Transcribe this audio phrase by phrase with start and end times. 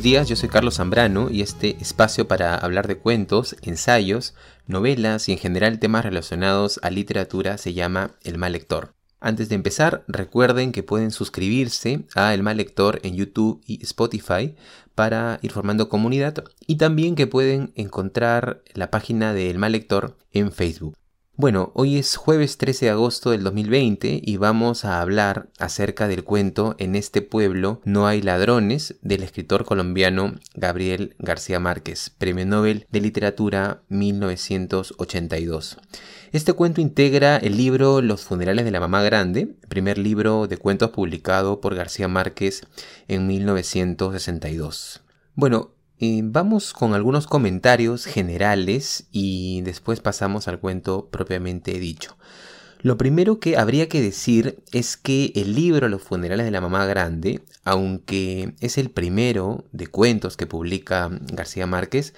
[0.00, 4.34] Buenos días, yo soy Carlos Zambrano y este espacio para hablar de cuentos, ensayos,
[4.66, 8.94] novelas y en general temas relacionados a literatura se llama El Mal Lector.
[9.20, 14.54] Antes de empezar, recuerden que pueden suscribirse a El Mal Lector en YouTube y Spotify
[14.94, 20.16] para ir formando comunidad y también que pueden encontrar la página de El Mal Lector
[20.32, 20.96] en Facebook.
[21.40, 26.22] Bueno, hoy es jueves 13 de agosto del 2020 y vamos a hablar acerca del
[26.22, 32.86] cuento En este pueblo no hay ladrones del escritor colombiano Gabriel García Márquez, Premio Nobel
[32.90, 35.78] de Literatura 1982.
[36.32, 40.90] Este cuento integra el libro Los funerales de la mamá grande, primer libro de cuentos
[40.90, 42.66] publicado por García Márquez
[43.08, 45.00] en 1962.
[45.36, 45.70] Bueno,
[46.22, 52.16] vamos con algunos comentarios generales y después pasamos al cuento propiamente dicho.
[52.82, 56.86] Lo primero que habría que decir es que el libro Los funerales de la mamá
[56.86, 62.14] grande, aunque es el primero de cuentos que publica García Márquez,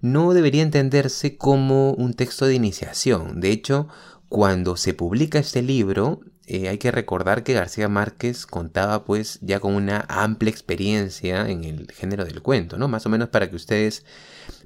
[0.00, 3.38] no debería entenderse como un texto de iniciación.
[3.40, 3.86] De hecho,
[4.30, 9.58] cuando se publica este libro, eh, hay que recordar que García Márquez contaba pues ya
[9.58, 12.86] con una amplia experiencia en el género del cuento, ¿no?
[12.86, 14.04] Más o menos para que ustedes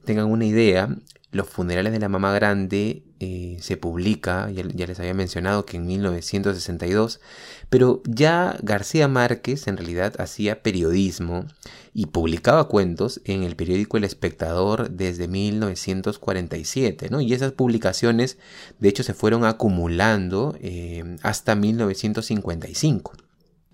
[0.04, 0.94] tengan una idea,
[1.34, 5.86] los funerales de la mamá grande eh, se publica, ya, les había mencionado que en
[5.86, 7.20] 1962,
[7.68, 11.46] pero ya García Márquez en realidad hacía periodismo
[11.92, 17.20] y publicaba cuentos en el periódico El Espectador desde 1947, ¿no?
[17.20, 18.38] Y esas publicaciones
[18.78, 23.23] de hecho se fueron acumulando eh, hasta 1955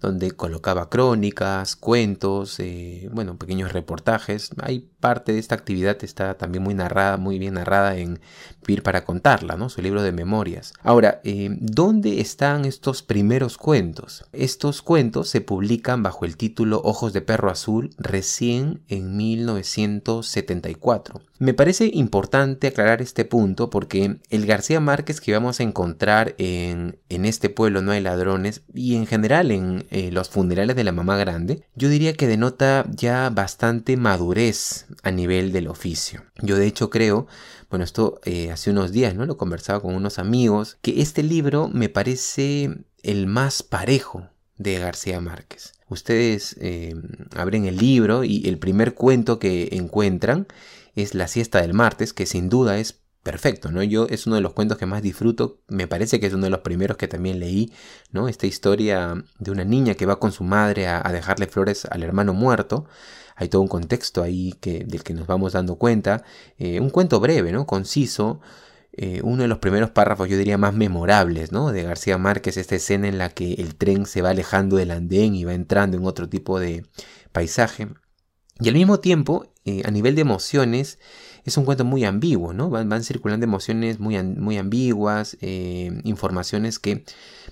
[0.00, 4.50] donde colocaba crónicas, cuentos, eh, bueno, pequeños reportajes.
[4.62, 8.20] Hay parte de esta actividad está también muy narrada, muy bien narrada en
[8.66, 9.68] Vir para contarla, ¿no?
[9.68, 10.72] Su libro de memorias.
[10.82, 14.24] Ahora, eh, ¿dónde están estos primeros cuentos?
[14.32, 21.20] Estos cuentos se publican bajo el título Ojos de Perro Azul recién en 1974.
[21.40, 26.98] Me parece importante aclarar este punto porque el García Márquez que vamos a encontrar en,
[27.08, 30.92] en este pueblo no hay ladrones y en general en eh, los funerales de la
[30.92, 36.24] mamá grande, yo diría que denota ya bastante madurez a nivel del oficio.
[36.42, 37.26] Yo de hecho creo,
[37.70, 39.24] bueno, esto eh, hace unos días, ¿no?
[39.24, 45.22] Lo conversaba con unos amigos, que este libro me parece el más parejo de García
[45.22, 45.72] Márquez.
[45.88, 46.94] Ustedes eh,
[47.34, 50.46] abren el libro y el primer cuento que encuentran
[51.02, 53.82] es La siesta del martes, que sin duda es perfecto, ¿no?
[53.82, 56.50] Yo es uno de los cuentos que más disfruto, me parece que es uno de
[56.50, 57.72] los primeros que también leí,
[58.12, 58.28] ¿no?
[58.28, 62.32] Esta historia de una niña que va con su madre a, dejarle flores al hermano
[62.32, 62.86] muerto,
[63.36, 66.24] hay todo un contexto ahí que, del que nos vamos dando cuenta,
[66.58, 67.66] eh, un cuento breve, ¿no?
[67.66, 68.40] Conciso,
[68.92, 71.72] eh, uno de los primeros párrafos, yo diría, más memorables, ¿no?
[71.72, 75.34] De García Márquez, esta escena en la que el tren se va alejando del andén
[75.34, 76.86] y va entrando en otro tipo de
[77.32, 77.88] paisaje.
[78.58, 80.98] Y al mismo tiempo, eh, a nivel de emociones,
[81.44, 82.70] es un cuento muy ambiguo, ¿no?
[82.70, 87.04] Van, circulando emociones muy, muy ambiguas, eh, informaciones que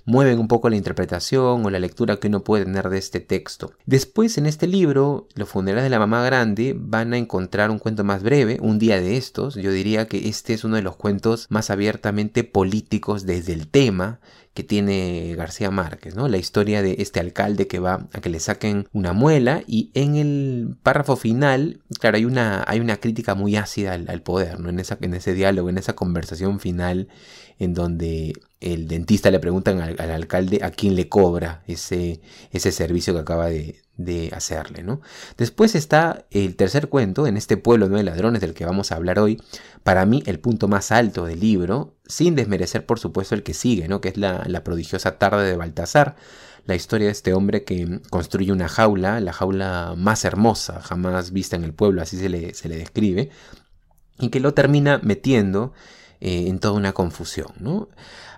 [0.04, 3.72] mueven un poco la interpretación o la lectura que uno puede tener de este texto.
[3.86, 8.04] Después, en este libro, Los funerales de la mamá grande, van a encontrar un cuento
[8.04, 9.54] más breve, un día de estos.
[9.54, 14.20] Yo diría que este es uno de los cuentos más abiertamente políticos desde el tema
[14.58, 16.26] que tiene García Márquez, ¿no?
[16.26, 20.16] La historia de este alcalde que va a que le saquen una muela y en
[20.16, 24.68] el párrafo final, claro, hay una, hay una crítica muy ácida al, poder, ¿no?
[24.68, 27.08] En, en ese diálogo, en esa conversación final
[27.58, 32.20] en donde el dentista le pregunta al, alcalde a quién le cobra ese,
[32.52, 34.82] ese servicio que acaba de, de, hacerle.
[34.82, 35.00] ¿no?
[35.36, 39.18] Después está el tercer cuento, en este pueblo de ladrones del que vamos a hablar
[39.18, 39.40] hoy,
[39.82, 43.88] para mí el punto más alto del libro, sin desmerecer por supuesto el que sigue,
[43.88, 44.00] ¿no?
[44.00, 46.16] que es la, la prodigiosa tarde de Baltasar,
[46.68, 51.56] la historia de este hombre que construye una jaula, la jaula más hermosa jamás vista
[51.56, 53.30] en el pueblo, así se le, se le describe,
[54.18, 55.72] y que lo termina metiendo
[56.20, 57.48] eh, en toda una confusión.
[57.58, 57.88] ¿no?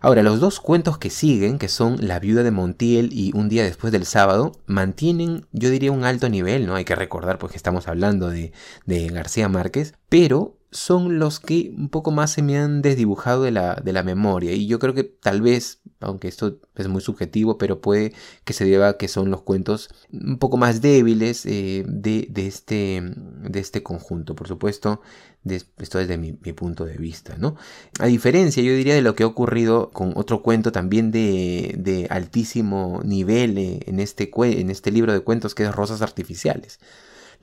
[0.00, 3.64] Ahora, los dos cuentos que siguen, que son La viuda de Montiel y Un día
[3.64, 6.76] después del sábado, mantienen, yo diría, un alto nivel, ¿no?
[6.76, 8.52] Hay que recordar pues que estamos hablando de,
[8.86, 13.50] de García Márquez, pero son los que un poco más se me han desdibujado de
[13.50, 14.52] la, de la memoria.
[14.52, 18.12] Y yo creo que tal vez, aunque esto es muy subjetivo, pero puede
[18.44, 22.46] que se deba a que son los cuentos un poco más débiles eh, de, de,
[22.46, 24.36] este, de este conjunto.
[24.36, 25.00] Por supuesto,
[25.44, 27.56] esto desde mi, punto de vista, ¿no?
[27.98, 32.06] A diferencia, yo diría, de lo que ha ocurrido con otro cuento también de, de
[32.10, 36.78] altísimo nivel eh, en este, en este libro de cuentos que es Rosas Artificiales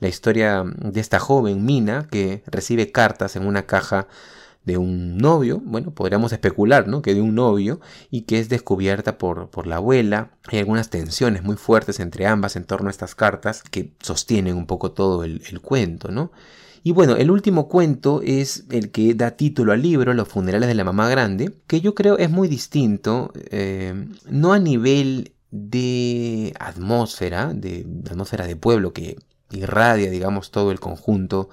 [0.00, 4.06] la historia de esta joven Mina que recibe cartas en una caja
[4.68, 7.00] de un novio, bueno, podríamos especular, ¿no?
[7.00, 7.80] Que de un novio
[8.10, 10.30] y que es descubierta por, por la abuela.
[10.46, 14.66] Hay algunas tensiones muy fuertes entre ambas en torno a estas cartas que sostienen un
[14.66, 16.30] poco todo el, cuento, ¿no?
[16.84, 20.74] Y bueno, el último cuento es el que da título al libro, Los funerales de
[20.74, 27.52] la mamá grande, que yo creo es muy distinto, eh, no a nivel de atmósfera,
[27.54, 29.16] de atmósfera de pueblo que
[29.50, 31.48] irradia, digamos, todo el conjunto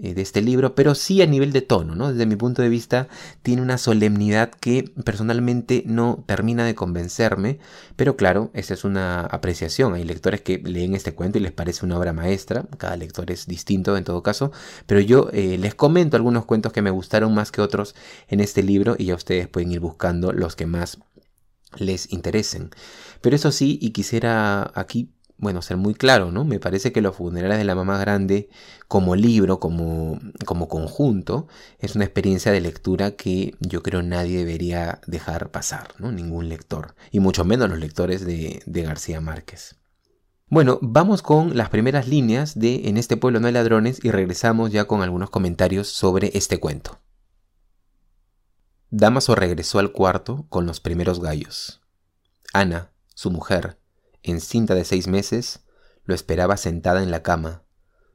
[0.00, 2.12] eh, de este libro, pero sí a nivel de tono, ¿no?
[2.12, 3.08] Desde mi punto de vista
[3.42, 7.58] tiene una solemnidad que personalmente no termina de convencerme,
[7.96, 9.94] pero claro, esa es una apreciación.
[9.94, 13.48] Hay lectores que leen este cuento y les parece una obra maestra, cada lector es
[13.48, 14.52] distinto en todo caso,
[14.86, 17.96] pero yo eh, les comento algunos cuentos que me gustaron más que otros
[18.28, 20.98] en este libro y ya ustedes pueden ir buscando los que más
[21.76, 22.70] les interesen.
[23.20, 26.44] Pero eso sí, y quisiera aquí bueno, ser muy claro, ¿no?
[26.44, 28.48] Me parece que Los funerales de la mamá grande
[28.88, 31.46] como libro, como, como conjunto,
[31.78, 36.10] es una experiencia de lectura que yo creo nadie debería dejar pasar, ¿no?
[36.12, 39.76] Ningún lector, y mucho menos los lectores de, de García Márquez.
[40.50, 44.72] Bueno, vamos con las primeras líneas de En este pueblo no hay ladrones y regresamos
[44.72, 46.98] ya con algunos comentarios sobre este cuento.
[48.90, 51.82] Damaso regresó al cuarto con los primeros gallos.
[52.54, 53.78] Ana, su mujer,
[54.22, 55.60] encinta de seis meses,
[56.04, 57.62] lo esperaba sentada en la cama,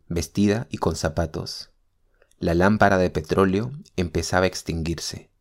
[0.08, 1.72] vestida y con zapatos.
[2.40, 5.32] La lámpara de petróleo empezaba a extinguirse.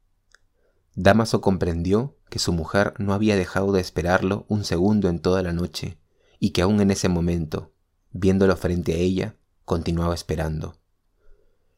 [0.95, 5.53] Damaso comprendió que su mujer no había dejado de esperarlo un segundo en toda la
[5.53, 5.99] noche
[6.39, 7.73] y que aún en ese momento,
[8.11, 10.77] viéndolo frente a ella, continuaba esperando.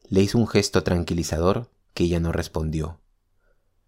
[0.07, 2.99] Le hizo un gesto tranquilizador que ella no respondió.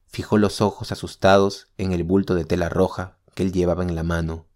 [0.06, 4.04] Fijó los ojos asustados en el bulto de tela roja que él llevaba en la
[4.04, 4.47] mano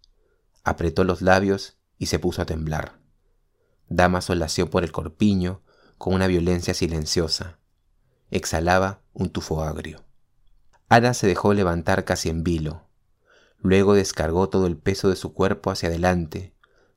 [0.64, 2.98] apretó los labios y se puso a temblar.
[3.88, 5.62] Damaso lació por el corpiño
[5.98, 7.58] con una violencia silenciosa.
[8.30, 10.02] Exhalaba un tufo agrio.
[10.88, 12.88] Ana se dejó levantar casi en vilo.
[13.58, 16.54] Luego descargó todo el peso de su cuerpo hacia adelante,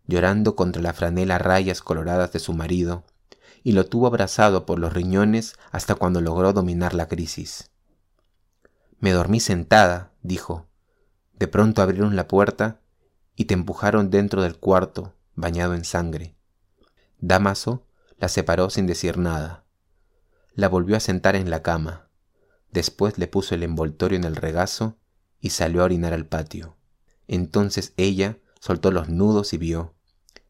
[0.07, 3.03] llorando contra la franela rayas coloradas de su marido,
[3.63, 7.71] y lo tuvo abrazado por los riñones hasta cuando logró dominar la crisis.
[8.99, 10.67] Me dormí sentada, dijo.
[11.33, 12.79] De pronto abrieron la puerta
[13.35, 16.35] y te empujaron dentro del cuarto, bañado en sangre.
[17.19, 17.85] Damaso
[18.17, 19.65] la separó sin decir nada.
[20.53, 22.09] La volvió a sentar en la cama.
[22.71, 24.97] Después le puso el envoltorio en el regazo
[25.39, 26.77] y salió a orinar al patio.
[27.27, 29.95] Entonces ella soltó los nudos y vio.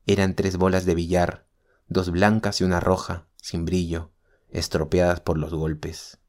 [0.06, 1.48] Eran tres bolas de billar,
[1.88, 4.12] dos blancas y una roja, sin brillo,
[4.50, 6.20] estropeadas por los golpes.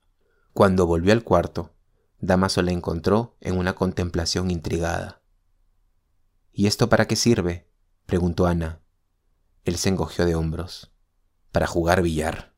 [0.53, 1.75] Cuando volvió al cuarto,
[2.19, 5.21] Damaso la encontró en una contemplación intrigada.
[6.59, 7.69] ¿Y esto para qué sirve?
[8.07, 8.81] preguntó Ana.
[9.67, 10.91] Él se encogió de hombros.
[11.53, 12.55] Para jugar billar.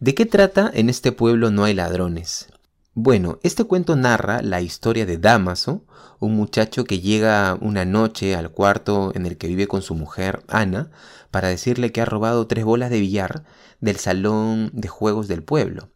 [0.00, 2.48] ¿De qué trata En este pueblo no hay ladrones?
[2.92, 5.86] Bueno, este cuento narra la historia de Damaso,
[6.18, 10.42] un muchacho que llega una noche al cuarto en el que vive con su mujer,
[10.46, 10.90] Ana,
[11.30, 13.44] para decirle que ha robado tres bolas de billar
[13.80, 15.88] del salón de juegos del pueblo.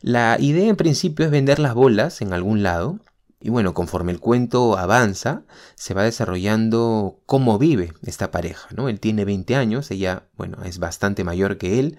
[0.00, 3.00] La idea en principio es vender las bolas en algún lado
[3.40, 8.88] y bueno, conforme el cuento avanza, se va desarrollando cómo vive esta pareja, ¿no?
[8.88, 11.98] Él tiene 20 años, ella, bueno, es bastante mayor que él,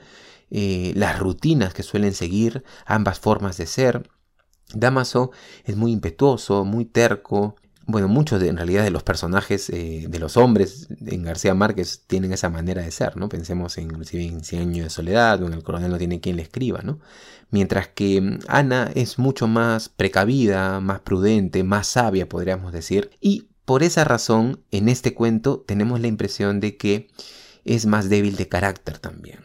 [0.50, 4.10] eh, las rutinas que suelen seguir, ambas formas de ser.
[4.74, 5.32] Damaso
[5.64, 7.56] es muy impetuoso, muy terco,
[7.88, 12.04] bueno, muchos de, en realidad de los personajes eh, de los hombres en García Márquez
[12.06, 13.30] tienen esa manera de ser, ¿no?
[13.30, 16.42] Pensemos en, en Cien años de soledad o en El coronel no tiene quien le
[16.42, 17.00] escriba, ¿no?
[17.50, 23.48] Mientras que mm, Ana es mucho más precavida, más prudente, más sabia, podríamos decir, y
[23.64, 27.08] por esa razón en este cuento tenemos la impresión de que
[27.64, 29.40] es más débil de carácter también.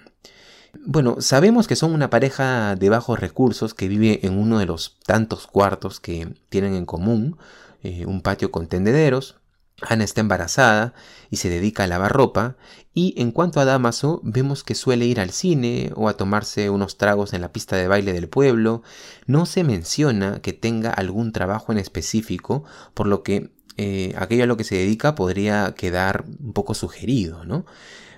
[0.84, 4.98] Bueno, sabemos que son una pareja de bajos recursos que vive en uno de los
[5.06, 7.36] tantos cuartos que tienen en común,
[7.82, 9.36] eh, un patio con tendederos.
[9.80, 10.94] Ana está embarazada
[11.30, 12.56] y se dedica a lavar ropa.
[12.94, 16.98] Y en cuanto a Damaso, vemos que suele ir al cine o a tomarse unos
[16.98, 18.82] tragos en la pista de baile del pueblo.
[19.26, 24.46] No se menciona que tenga algún trabajo en específico, por lo que eh, aquello a
[24.46, 27.64] lo que se dedica podría quedar un poco sugerido, ¿no?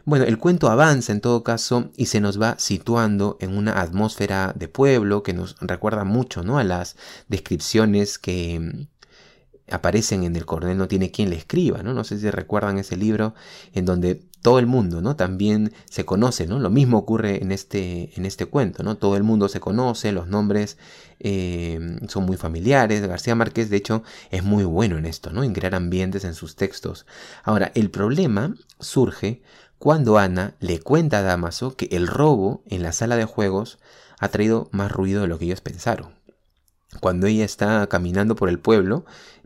[0.07, 4.53] Bueno, el cuento avanza en todo caso y se nos va situando en una atmósfera
[4.55, 6.97] de pueblo que nos recuerda mucho a las
[7.29, 8.87] descripciones que
[9.71, 11.95] aparecen en El Coronel no tiene quien le escriba, ¿no?
[11.95, 13.35] No sé si recuerdan ese libro
[13.73, 15.17] en donde todo el mundo, ¿no?
[15.17, 16.59] También se conoce, ¿no?
[16.59, 18.99] Lo mismo ocurre en este, en este cuento, ¿no?
[18.99, 20.77] Todo el mundo se conoce, los nombres
[21.19, 23.01] eh, son muy familiares.
[23.07, 25.45] García Márquez, de hecho, es muy bueno en esto, ¿no?
[25.45, 27.07] En crear ambientes en sus textos.
[27.43, 29.41] Ahora, el problema surge
[29.79, 33.79] cuando Ana le cuenta a Damaso que el robo en la sala de juegos
[34.19, 36.13] ha traído más ruido de lo que ellos pensaron.
[37.01, 39.05] Cuando ella está caminando por el pueblo,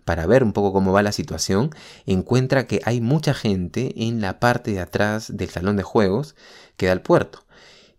[0.09, 1.69] para ver un poco cómo va la situación,
[2.07, 6.35] encuentra que hay mucha gente en la parte de atrás del salón de juegos
[6.79, 7.45] que da al puerto.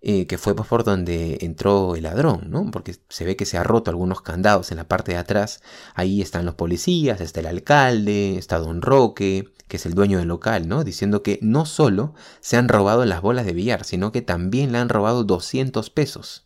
[0.02, 2.72] Eh, que fue por donde entró el ladrón, ¿no?
[2.72, 5.62] Porque se ve que se ha roto algunos candados en la parte de atrás.
[5.94, 10.30] Ahí están los policías, está el alcalde, está Don Roque, que es el dueño del
[10.30, 10.84] local, ¿no?
[10.84, 14.80] Diciendo que no solo se han robado las bolas de billar, sino que también le
[14.80, 16.44] han robado 200 pesos.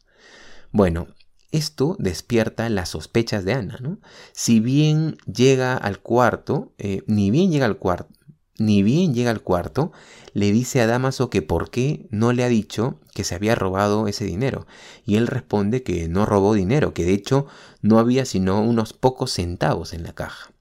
[0.72, 1.08] Bueno,
[1.54, 4.00] esto despierta las sospechas de Ana, ¿no?
[4.34, 8.14] Si bien llega al cuarto, eh, ni bien llega al cuarto,
[8.58, 9.92] ni bien llega al cuarto,
[10.34, 14.08] le dice a Damaso que por qué no le ha dicho que se había robado
[14.08, 14.66] ese dinero.
[15.06, 17.46] Y él responde que no robó dinero, que de hecho
[17.82, 20.53] no había sino unos pocos centavos en la caja.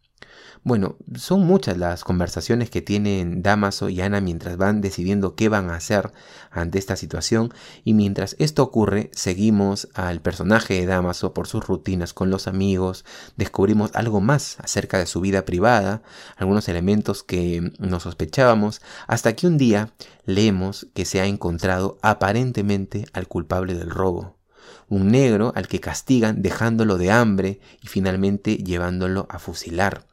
[0.64, 5.70] Bueno, son muchas las conversaciones que tienen Damaso y Ana mientras van decidiendo qué van
[5.70, 6.12] a hacer
[6.52, 7.52] ante esta situación.
[7.82, 13.04] Y mientras esto ocurre seguimos al personaje de Damaso por sus rutinas con los amigos,
[13.36, 16.02] descubrimos algo más acerca de su vida privada,
[16.36, 19.90] algunos elementos que nos sospechábamos, hasta que un día
[20.26, 24.36] leemos que se ha encontrado aparentemente al culpable del robo.
[24.88, 30.11] Un negro al que castigan dejándolo de hambre y finalmente llevándolo a fusilar.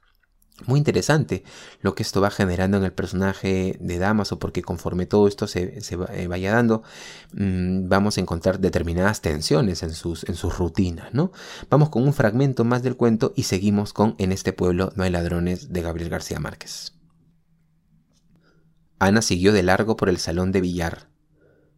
[0.65, 1.43] Muy interesante
[1.81, 5.79] lo que esto va generando en el personaje de Damaso, porque conforme todo esto se,
[5.79, 6.83] eh, vaya dando,
[7.33, 11.31] mm, vamos a encontrar determinadas tensiones en sus, en sus rutinas, ¿no?
[11.69, 15.11] Vamos con un fragmento más del cuento y seguimos con En este pueblo no hay
[15.11, 16.93] ladrones de Gabriel García Márquez.
[18.99, 21.09] Ana siguió de largo por el salón de billar,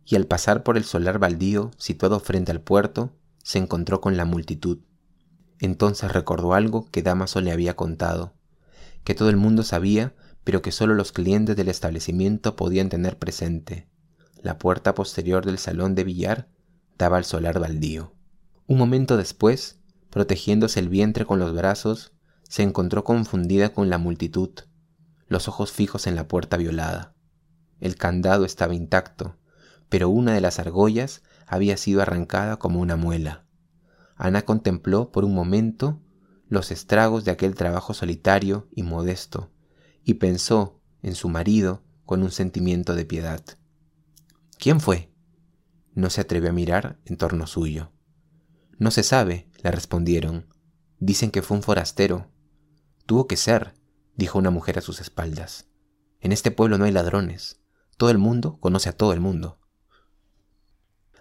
[0.05, 4.25] y al pasar por el solar baldío situado frente al puerto, se encontró con la
[4.25, 4.79] multitud.
[5.59, 8.33] Entonces recordó algo que Damaso le había contado
[9.03, 13.87] que todo el mundo sabía, pero que solo los clientes del establecimiento podían tener presente.
[14.41, 16.49] La puerta posterior del salón de billar
[16.97, 18.13] daba al solar baldío.
[18.67, 19.79] Un momento después,
[20.09, 24.51] protegiéndose el vientre con los brazos, se encontró confundida con la multitud,
[25.27, 27.13] los ojos fijos en la puerta violada.
[27.79, 29.37] El candado estaba intacto,
[29.89, 33.45] pero una de las argollas había sido arrancada como una muela.
[34.15, 35.99] Ana contempló por un momento
[36.51, 39.53] los estragos de aquel trabajo solitario y modesto,
[40.03, 43.41] y pensó en su marido con un sentimiento de piedad.
[44.59, 45.13] ¿Quién fue?
[45.93, 47.93] No se atrevió a mirar en torno suyo.
[48.77, 50.53] No se sabe, le respondieron.
[50.99, 52.27] Dicen que fue un forastero.
[53.05, 53.73] Tuvo que ser,
[54.17, 55.69] dijo una mujer a sus espaldas.
[56.19, 57.61] En este pueblo no hay ladrones.
[57.95, 59.60] Todo el mundo conoce a todo el mundo.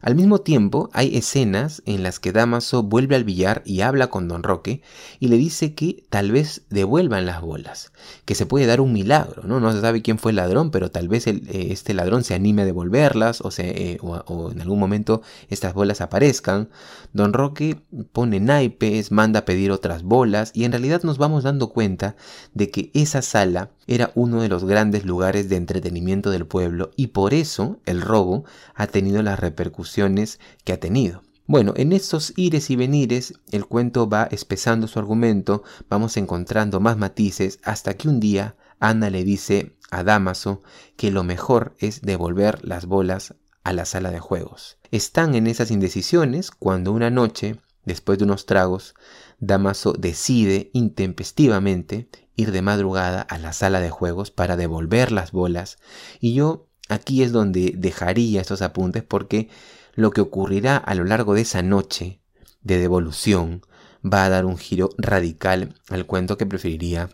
[0.02, 4.28] Al mismo tiempo, hay escenas en las que Damaso vuelve al billar y habla con
[4.28, 4.80] Don Roque
[5.19, 7.92] y le dice que tal vez devuelvan las bolas,
[8.25, 9.61] que se puede dar un milagro, ¿no?
[9.61, 12.62] No se sabe quién fue el ladrón, pero tal vez eh, este ladrón se anime
[12.62, 16.71] a devolverlas o, eh, o, en algún momento estas bolas aparezcan.
[17.12, 17.78] Don Roque
[18.12, 22.16] pone naipes, manda a pedir otras bolas y en realidad nos vamos dando cuenta
[22.54, 27.09] de que esa sala era uno de los grandes lugares de entretenimiento del pueblo y
[27.09, 29.90] por eso el robo ha tenido las repercusiones
[30.65, 31.23] que ha tenido.
[31.47, 36.97] Bueno, en estos ires y venires el cuento va espesando su argumento, vamos encontrando más
[36.97, 40.63] matices hasta que un día Ana le dice a Damaso
[40.97, 44.79] que lo mejor es devolver las bolas a la sala de juegos.
[44.93, 48.95] Están en esas indecisiones cuando una noche, después de unos tragos,
[49.41, 55.79] Damaso decide intempestivamente ir de madrugada a la sala de juegos para devolver las bolas
[56.21, 59.49] y yo aquí es donde dejaría estos apuntes porque
[59.95, 62.21] lo que ocurrirá a lo largo de esa noche
[62.63, 63.63] de devolución
[64.05, 67.11] va a dar un giro radical al cuento que preferiría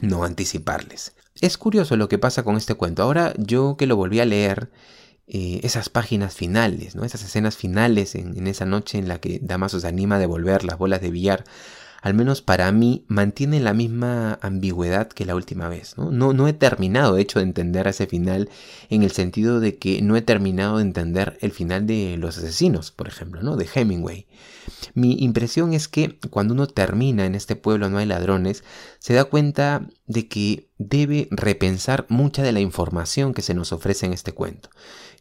[0.00, 1.14] no anticiparles.
[1.40, 3.02] Es curioso lo que pasa con este cuento.
[3.02, 4.70] Ahora yo que lo volví a leer,
[5.26, 7.04] eh, esas páginas finales, ¿no?
[7.04, 10.64] esas escenas finales en, en, esa noche en la que Damaso se anima a devolver
[10.64, 11.44] las bolas de billar
[12.04, 15.96] al menos para mí, mantiene la misma ambigüedad que la última vez.
[15.96, 16.10] ¿no?
[16.12, 18.50] No, he terminado, de hecho, de entender ese final
[18.90, 22.90] en el sentido de que no he terminado de entender el final de Los Asesinos,
[22.90, 23.56] por ejemplo, ¿no?
[23.56, 24.26] de Hemingway.
[24.92, 28.64] Mi impresión es que cuando uno termina en este pueblo no hay ladrones,
[28.98, 34.06] se da cuenta de que debe repensar mucha de la información que se nos ofrece
[34.06, 34.70] en este cuento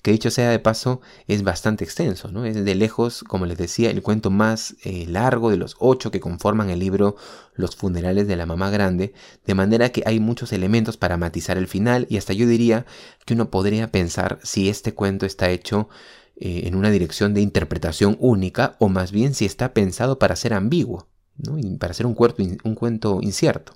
[0.03, 2.45] que dicho sea de paso es bastante extenso, ¿no?
[2.45, 6.19] Es de lejos, como les decía, el cuento más eh, largo de los ocho que
[6.19, 7.15] conforman el libro
[7.55, 9.13] Los funerales de la mamá grande,
[9.45, 12.85] de manera que hay muchos elementos para matizar el final y hasta yo diría
[13.25, 15.87] que uno podría pensar si este cuento está hecho
[16.35, 20.53] eh, en una dirección de interpretación única o más bien si está pensado para ser
[20.53, 21.57] ambiguo, ¿no?
[21.79, 22.17] para ser un,
[22.65, 23.71] un cuento incierto.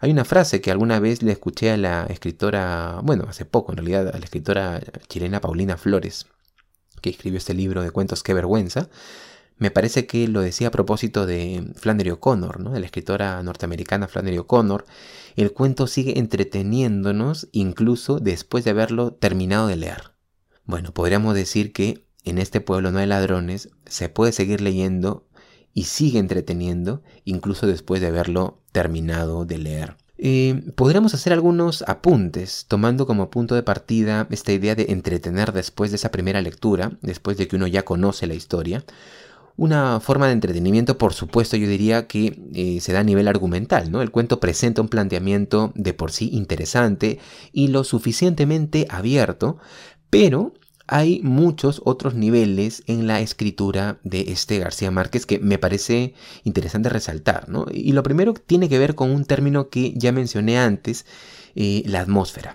[0.00, 3.78] Hay una frase que alguna vez le escuché a la escritora, bueno, hace poco en
[3.78, 6.26] realidad, a la escritora chilena Paulina Flores,
[7.00, 8.88] que escribió este libro de cuentos Qué vergüenza,
[9.58, 12.72] me parece que lo decía a propósito de Flannery O'Connor, ¿no?
[12.72, 14.84] de la escritora norteamericana Flannery O'Connor.
[15.34, 20.12] El cuento sigue entreteniéndonos incluso después de haberlo terminado de leer.
[20.64, 25.26] Bueno, podríamos decir que en este pueblo no hay ladrones, se puede seguir leyendo
[25.72, 29.96] y sigue entreteniendo incluso después de haberlo terminado de leer.
[30.18, 35.90] Eh, podríamos hacer algunos apuntes, tomando como punto de partida esta idea de entretener después
[35.90, 38.84] de esa primera lectura, después de que uno ya conoce la historia.
[39.56, 43.90] Una forma de entretenimiento, por supuesto, yo diría que eh, se da a nivel argumental,
[43.90, 44.02] ¿no?
[44.02, 47.18] El cuento presenta un planteamiento de por sí interesante
[47.52, 49.56] y lo suficientemente abierto,
[50.10, 50.52] pero
[50.86, 56.14] hay muchos otros niveles en la escritura de este García Márquez que me parece
[56.44, 57.66] interesante resaltar, ¿no?
[57.72, 61.06] Y lo primero tiene que ver con un término que ya mencioné antes,
[61.54, 62.54] eh, la atmósfera.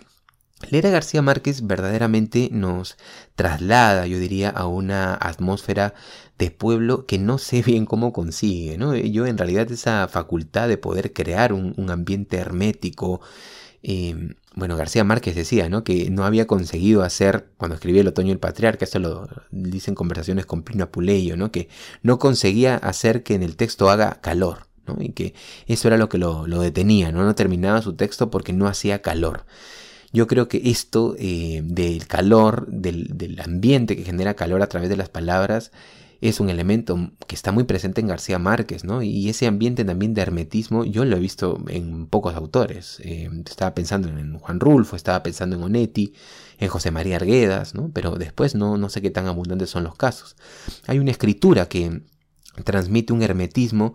[0.70, 2.98] Leer a García Márquez verdaderamente nos
[3.36, 5.94] traslada, yo diría, a una atmósfera
[6.38, 8.96] de pueblo que no sé bien cómo consigue, ¿no?
[8.96, 13.22] Yo en realidad esa facultad de poder crear un, ambiente hermético,
[13.84, 15.84] em, bueno, García Márquez decía, ¿no?
[15.84, 20.46] Que no había conseguido hacer, cuando escribía El Otoño del Patriarca, esto lo dicen conversaciones
[20.46, 21.52] con Plino Apuleyo, ¿no?
[21.52, 21.70] Que
[22.04, 24.98] no conseguía hacer que en el texto haga calor, ¿no?
[25.00, 25.34] Y que
[25.68, 27.24] eso era lo que lo, lo detenía, ¿no?
[27.24, 29.46] No terminaba su texto porque no hacía calor.
[30.14, 34.98] Yo creo que esto eh, del calor, del, ambiente que genera calor a través de
[34.98, 35.72] las palabras,
[36.22, 39.02] es un elemento que está muy presente en García Márquez, ¿no?
[39.02, 43.02] Y ese ambiente también de hermetismo yo lo he visto en pocos autores.
[43.04, 46.14] Eh, estaba pensando en Juan Rulfo, estaba pensando en Onetti,
[46.60, 47.90] en José María Arguedas, ¿no?
[47.92, 50.36] Pero después no, no sé qué tan abundantes son los casos.
[50.86, 52.02] Hay una escritura que
[52.64, 53.94] transmite un hermetismo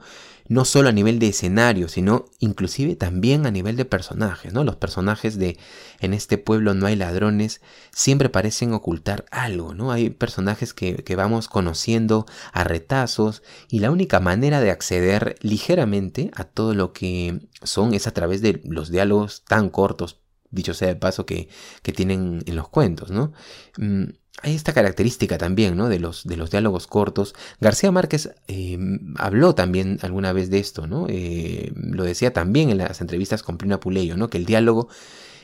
[0.49, 4.65] no solo a nivel de escenario, sino inclusive también a nivel de personajes, ¿no?
[4.65, 5.59] Los personajes de
[6.01, 9.93] En este pueblo no hay ladrones siempre parecen ocultar algo, ¿no?
[9.93, 16.31] Hay personajes que, que vamos conociendo a retazos y la única manera de acceder ligeramente
[16.35, 20.89] a todo lo que son es a través de los diálogos tan cortos, dicho sea
[20.89, 21.49] de paso, que,
[21.83, 23.33] que tienen en los cuentos, ¿no?
[23.79, 24.05] Mm,
[24.43, 25.89] hay esta característica también, ¿no?
[25.89, 27.35] De los, de los diálogos cortos.
[27.61, 28.79] García Márquez eh,
[29.17, 31.07] habló también alguna vez de esto, ¿no?
[31.09, 34.29] Eh, lo decía también en las entrevistas con Plina Puleyo, ¿no?
[34.29, 34.89] Que el diálogo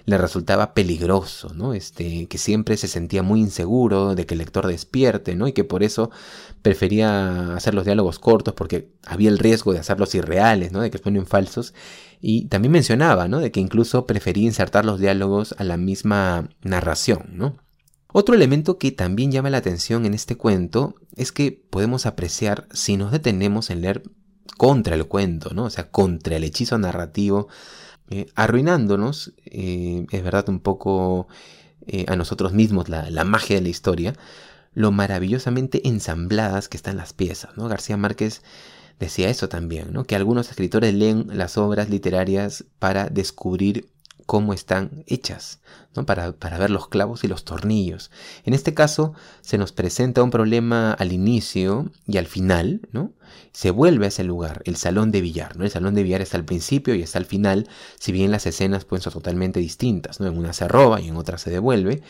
[0.04, 1.74] le resultaba peligroso, ¿no?
[1.74, 5.46] Este, que siempre se sentía muy inseguro de que el lector despierte, ¿no?
[5.48, 6.10] Y que por eso
[6.62, 10.80] prefería hacer los diálogos cortos porque había el riesgo de hacerlos irreales, ¿no?
[10.80, 11.72] De que suenen falsos.
[12.20, 13.40] Y también mencionaba, ¿no?
[13.40, 17.56] De que incluso prefería insertar los diálogos a la misma narración, ¿no?
[18.12, 22.96] Otro elemento que también llama la atención en este cuento es que podemos apreciar si
[22.96, 24.02] nos detenemos en leer
[24.58, 25.64] contra el cuento, ¿no?
[25.64, 27.48] O sea, contra el hechizo narrativo,
[28.10, 31.26] eh, arruinándonos, eh, es verdad, un poco
[31.86, 34.14] eh, a nosotros mismos la, magia de la historia,
[34.74, 37.68] lo maravillosamente ensambladas que están las piezas, ¿no?
[37.68, 38.42] García Márquez
[39.00, 40.04] decía eso también, ¿no?
[40.04, 43.88] Que algunos escritores leen las obras literarias para descubrir
[44.32, 45.60] cómo están hechas,
[45.94, 46.06] ¿no?
[46.06, 48.10] para, para, ver los clavos y los tornillos.
[48.46, 53.12] En este caso se nos presenta un problema al inicio y al final, ¿no?
[53.52, 55.64] Se vuelve a ese lugar, el salón de billar, ¿no?
[55.64, 57.68] El salón de billar está al principio y está al final,
[57.98, 60.28] si bien las escenas pueden ser totalmente distintas, ¿no?
[60.28, 62.00] En una se roba y en otra se devuelve.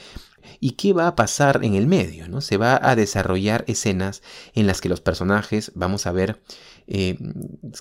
[0.60, 2.28] ¿Y qué va a pasar en el medio?
[2.28, 2.40] ¿no?
[2.40, 4.22] Se va a desarrollar escenas
[4.54, 6.40] en las que los personajes vamos a ver
[6.88, 7.16] eh,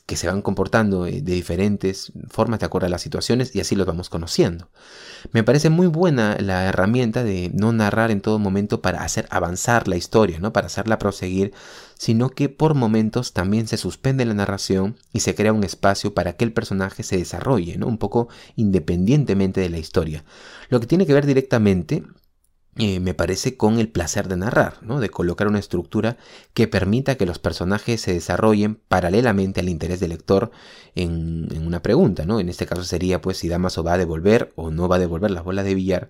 [0.06, 3.76] que se van comportando eh, de diferentes formas de acuerdo a las situaciones y así
[3.76, 4.69] los vamos conociendo.
[5.32, 9.88] Me parece muy buena la herramienta de no narrar en todo momento para hacer avanzar
[9.88, 10.54] la historia, ¿no?
[10.54, 11.52] para hacerla proseguir,
[11.97, 16.34] sino que por momentos también se suspende la narración y se crea un espacio para
[16.34, 17.88] que el personaje se desarrolle, ¿no?
[17.88, 20.24] un poco independientemente de la historia.
[20.69, 22.04] Lo que tiene que ver directamente
[22.78, 26.16] eh, me parece con el placer de narrar, de colocar una estructura
[26.54, 30.52] que permita que los personajes se desarrollen paralelamente al interés del lector
[30.96, 32.26] en, una pregunta.
[32.26, 32.40] ¿no?
[32.40, 35.32] En este caso sería pues si Damaso va a devolver o no va a devolver
[35.32, 36.10] las bolas de billar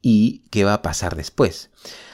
[0.00, 1.70] y qué va a pasar después.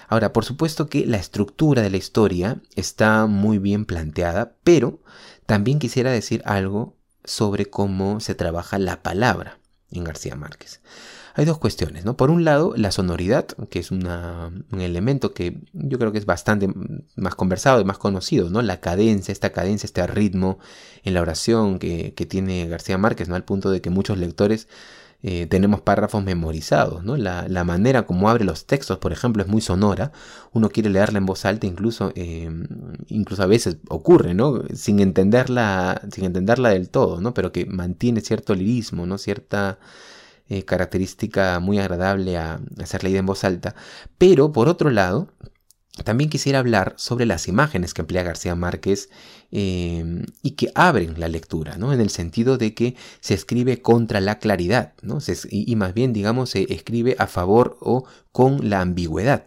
[0.07, 5.01] Ahora, por supuesto que la estructura de la historia está muy bien planteada, pero
[5.47, 9.59] también quisiera decir algo sobre cómo se trabaja la palabra
[9.91, 10.83] en García Márquez
[11.39, 12.17] hay dos cuestiones, ¿no?
[12.17, 14.05] Por un lado, la sonoridad, que es un
[14.73, 16.69] elemento que yo creo que es bastante
[17.15, 18.61] más conversado y más conocido, ¿no?
[18.61, 20.59] La cadencia, esta cadencia, este ritmo
[21.05, 23.37] en la oración que, tiene García Márquez, ¿no?
[23.37, 24.67] Al punto de que muchos lectores
[25.23, 27.17] eh, tenemos párrafos memorizados, ¿no?
[27.17, 30.11] La, manera como abre los textos, por ejemplo, es muy sonora.
[30.53, 32.51] Uno quiere leerla en voz alta, incluso, eh,
[33.07, 34.65] incluso a veces ocurre, ¿no?
[34.75, 37.33] Sin entenderla, sin entenderla del todo, ¿no?
[37.33, 39.19] Pero que mantiene cierto lirismo, ¿no?
[39.19, 39.79] Cierta
[40.49, 43.75] eh, característica muy agradable a, a, ser leída en voz alta.
[44.19, 45.29] Pero por otro lado,
[46.05, 49.11] también quisiera hablar sobre las imágenes que emplea García Márquez
[49.51, 51.93] em, y que abren la lectura, ¿no?
[51.93, 55.19] En el sentido de que se escribe contra la claridad, ¿no?
[55.51, 59.45] y, más bien, digamos, se escribe a favor o con la ambigüedad.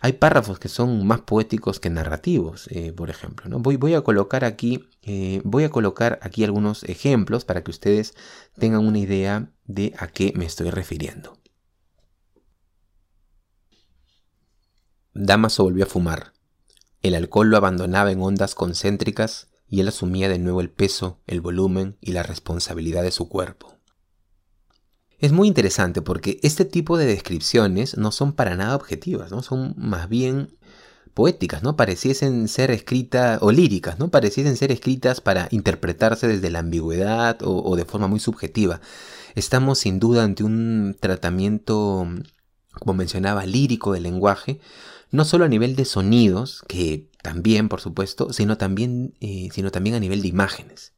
[0.00, 3.48] Hay párrafos que son más poéticos que narrativos, eh, por ejemplo.
[3.48, 3.58] ¿no?
[3.58, 8.14] Voy, a colocar aquí, eh, voy a colocar aquí algunos ejemplos para que ustedes
[8.58, 11.36] tengan una idea de a qué me estoy refiriendo.
[15.14, 16.32] Damaso volvió a fumar.
[17.02, 21.40] El alcohol lo abandonaba en ondas concéntricas y él asumía de nuevo el peso, el
[21.40, 23.77] volumen y la responsabilidad de su cuerpo.
[25.18, 29.42] Es muy interesante porque este tipo de descripciones no son para nada objetivas, ¿no?
[29.42, 30.56] Son más bien
[31.12, 31.74] poéticas, ¿no?
[31.76, 34.10] Pareciesen ser escritas, o líricas, ¿no?
[34.10, 38.80] Pareciesen ser escritas para interpretarse desde la ambigüedad o, de forma muy subjetiva.
[39.34, 42.06] Estamos sin duda ante un tratamiento,
[42.78, 44.60] como mencionaba, lírico del lenguaje,
[45.10, 49.96] no solo a nivel de sonidos, que también, por supuesto, sino también, eh, sino también
[49.96, 50.92] a nivel de imágenes,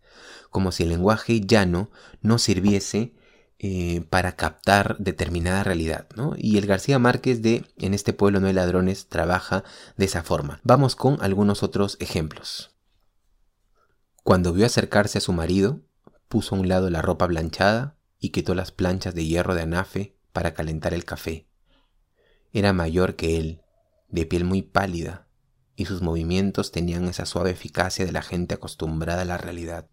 [0.51, 3.15] como si el lenguaje llano no sirviese
[3.63, 6.33] eh, para captar determinada realidad, ¿no?
[6.39, 9.65] Y el García Márquez de En este pueblo no hay ladrones trabaja
[9.99, 10.61] de esa forma.
[10.63, 12.75] Vamos con algunos otros ejemplos.
[14.25, 15.83] Cuando vio acercarse a su marido,
[16.29, 20.17] puso a un lado la ropa blanchada y quitó las planchas de hierro de anafe
[20.33, 21.47] para calentar el café.
[22.55, 23.61] Era mayor que él,
[24.09, 25.29] de piel muy pálida,
[25.77, 29.91] y sus movimientos tenían esa suave eficacia de la gente acostumbrada a la realidad.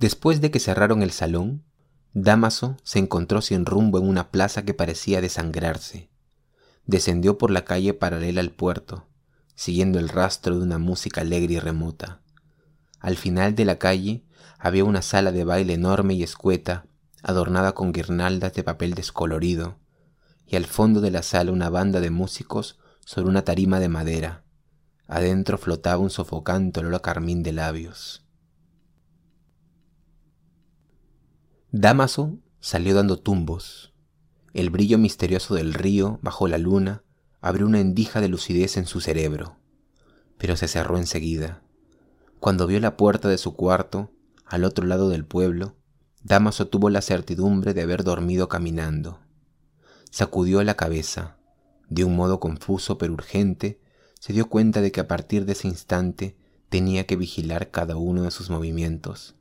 [0.00, 1.62] Después de que cerraron el salón,
[2.14, 6.08] Damaso se encontró sin rumbo en una plaza que parecía desangrarse.
[6.86, 9.06] Descendió por la calle paralela al puerto,
[9.54, 12.22] siguiendo el rastro de una música alegre y remota.
[12.98, 14.24] Al final de la calle
[14.58, 16.86] había una sala de baile enorme y escueta,
[17.22, 19.76] adornada con guirnaldas de papel descolorido,
[20.46, 24.44] y al fondo de la sala una banda de músicos sobre una tarima de madera.
[25.08, 28.24] Adentro flotaba un sofocante olor a carmín de labios.
[31.72, 33.92] Damaso salió dando tumbos.
[34.54, 37.04] El brillo misterioso del río bajo la luna
[37.40, 39.56] abrió una endija de lucidez en su cerebro,
[40.36, 41.62] pero se cerró enseguida.
[42.40, 44.10] Cuando vio la puerta de su cuarto,
[44.46, 45.76] al otro lado del pueblo,
[46.24, 49.20] Damaso tuvo la certidumbre de haber dormido caminando.
[50.10, 51.36] Sacudió la cabeza.
[51.88, 53.80] De un modo confuso pero urgente,
[54.18, 56.36] se dio cuenta de que a partir de ese instante
[56.68, 59.36] tenía que vigilar cada uno de sus movimientos.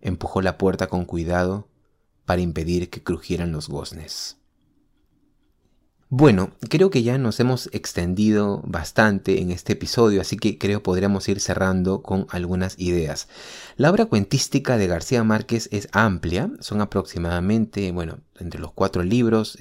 [0.00, 1.68] Empujó la puerta con cuidado
[2.24, 4.38] para impedir que crujieran los goznes.
[6.08, 11.28] Bueno, creo que ya nos hemos extendido bastante en este episodio, así que creo podríamos
[11.28, 13.26] ir cerrando con algunas ideas.
[13.76, 19.56] La obra cuentística de García Márquez es amplia, son aproximadamente, bueno, entre los cuatro libros,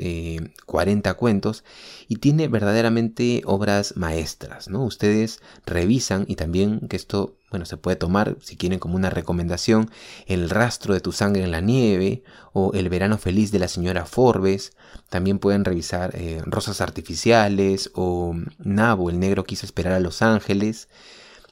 [0.65, 1.63] 40 eh, cuentos,
[2.07, 4.83] y tiene verdaderamente obras maestras, ¿no?
[4.83, 9.89] Ustedes revisan y también que esto, bueno, se puede tomar, si quieren, como una recomendación,
[10.27, 14.05] El rastro de tu sangre en la nieve o El verano feliz de la señora
[14.05, 14.73] Forbes,
[15.09, 20.89] también pueden revisar eh, Rosas artificiales o Nabo, el negro quiso esperar a Los Ángeles,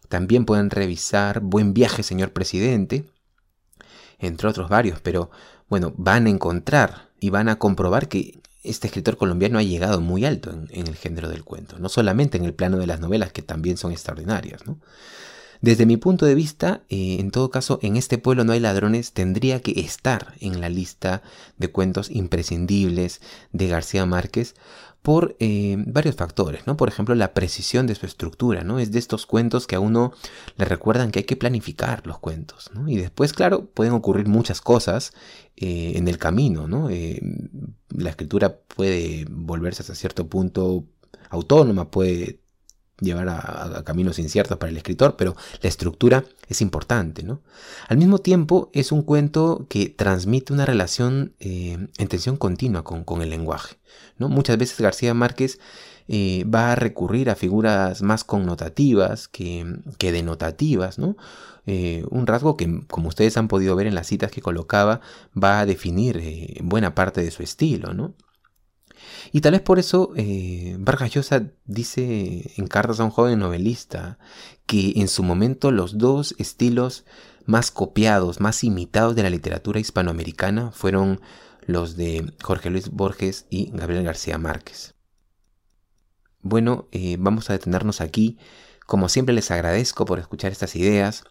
[0.09, 3.05] también pueden revisar Buen viaje, señor presidente,
[4.19, 5.29] entre otros varios, pero
[5.69, 10.25] bueno, van a encontrar y van a comprobar que este escritor colombiano ha llegado muy
[10.25, 13.41] alto en, el género del cuento, no solamente en el plano de las novelas, que
[13.41, 14.61] también son extraordinarias.
[15.61, 19.13] Desde mi punto de vista, eh, en todo caso, en este pueblo no hay ladrones
[19.13, 21.21] tendría que estar en la lista
[21.55, 23.21] de cuentos imprescindibles
[23.53, 24.55] de García Márquez,
[25.03, 26.77] por eh, varios factores, ¿no?
[26.77, 28.79] Por ejemplo, la precisión de su estructura, ¿no?
[28.79, 30.13] Es de estos cuentos que a uno
[30.55, 32.87] le recuerdan que hay que planificar los cuentos, ¿no?
[32.87, 35.13] Y después, claro, pueden ocurrir muchas cosas
[35.57, 36.89] eh, en el camino, ¿no?
[36.89, 37.21] Eh,
[37.89, 40.85] la escritura puede volverse hasta cierto punto
[41.29, 42.39] autónoma, puede
[43.01, 47.41] llevar a, caminos inciertos para el escritor, pero la estructura es importante, ¿no?
[47.87, 53.29] Al mismo tiempo, es un cuento que transmite una relación en tensión continua con, el
[53.29, 53.75] lenguaje.
[54.17, 55.59] Muchas veces García Márquez
[56.07, 59.65] eh, va a recurrir a figuras más connotativas que,
[59.99, 61.15] denotativas, ¿no?
[61.65, 64.99] Eh, un rasgo que, como ustedes han podido ver en las citas que colocaba,
[65.41, 68.15] va a definir eh, buena parte de su estilo, ¿no?
[69.31, 70.13] Y tal vez por eso
[70.79, 74.17] Vargas Llosa dice en Cartas a un joven novelista
[74.65, 77.05] que en su momento los dos estilos
[77.45, 81.21] más copiados, más imitados de la literatura hispanoamericana fueron
[81.65, 84.95] los de Jorge Luis Borges y Gabriel García Márquez.
[86.41, 88.37] Bueno, eh, vamos a detenernos aquí.
[88.85, 91.23] Como siempre les agradezco por escuchar estas ideas.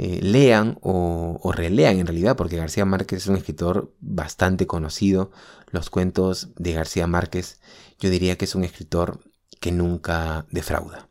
[0.00, 5.32] eh, lean o, o, relean en realidad, porque García Márquez es un escritor bastante conocido.
[5.70, 7.60] Los cuentos de García Márquez
[8.00, 9.20] yo diría que es un escritor
[9.60, 11.08] que nunca defrauda.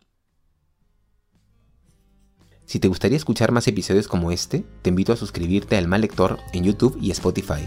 [2.66, 6.38] Si te gustaría escuchar más episodios como este, te invito a suscribirte al Mal Lector
[6.52, 7.66] en YouTube y Spotify.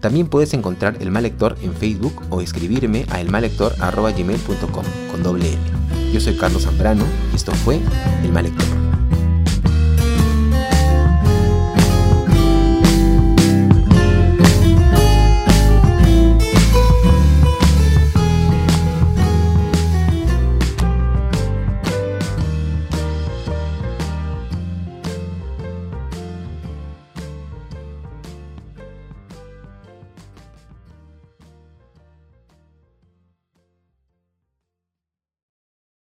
[0.00, 6.12] También puedes encontrar El Mal Lector en Facebook o escribirme a elmalector.gmail.com con doble L.
[6.12, 7.80] Yo soy Carlos Zambrano y esto fue
[8.22, 8.91] El Mal Lector.